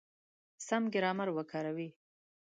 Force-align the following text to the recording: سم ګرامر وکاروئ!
سم 0.67 0.83
ګرامر 0.93 1.29
وکاروئ! 1.35 1.89